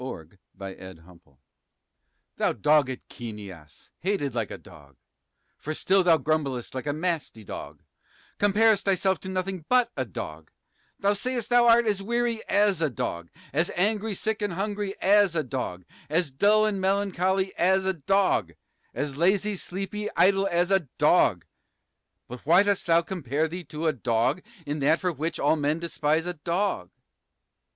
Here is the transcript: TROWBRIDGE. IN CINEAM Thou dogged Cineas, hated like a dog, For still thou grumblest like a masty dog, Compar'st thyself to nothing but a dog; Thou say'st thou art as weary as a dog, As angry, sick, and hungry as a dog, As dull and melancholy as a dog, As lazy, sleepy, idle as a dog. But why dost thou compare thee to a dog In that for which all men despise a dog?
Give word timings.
TROWBRIDGE. 0.01 0.39
IN 0.79 0.97
CINEAM 1.05 1.21
Thou 2.37 2.53
dogged 2.53 3.01
Cineas, 3.11 3.91
hated 3.99 4.33
like 4.33 4.49
a 4.49 4.57
dog, 4.57 4.95
For 5.59 5.75
still 5.75 6.01
thou 6.03 6.17
grumblest 6.17 6.73
like 6.73 6.87
a 6.87 6.91
masty 6.91 7.43
dog, 7.45 7.83
Compar'st 8.39 8.81
thyself 8.85 9.19
to 9.19 9.29
nothing 9.29 9.63
but 9.69 9.91
a 9.95 10.03
dog; 10.03 10.49
Thou 10.99 11.13
say'st 11.13 11.51
thou 11.51 11.67
art 11.67 11.85
as 11.85 12.01
weary 12.01 12.41
as 12.49 12.81
a 12.81 12.89
dog, 12.89 13.29
As 13.53 13.69
angry, 13.75 14.15
sick, 14.15 14.41
and 14.41 14.53
hungry 14.53 14.95
as 15.01 15.35
a 15.35 15.43
dog, 15.43 15.85
As 16.09 16.31
dull 16.31 16.65
and 16.65 16.81
melancholy 16.81 17.55
as 17.55 17.85
a 17.85 17.93
dog, 17.93 18.53
As 18.95 19.17
lazy, 19.17 19.55
sleepy, 19.55 20.09
idle 20.17 20.47
as 20.47 20.71
a 20.71 20.87
dog. 20.97 21.45
But 22.27 22.43
why 22.43 22.63
dost 22.63 22.87
thou 22.87 23.03
compare 23.03 23.47
thee 23.47 23.65
to 23.65 23.85
a 23.85 23.93
dog 23.93 24.41
In 24.65 24.79
that 24.79 24.99
for 24.99 25.11
which 25.11 25.37
all 25.37 25.57
men 25.57 25.77
despise 25.77 26.25
a 26.25 26.33
dog? 26.33 26.89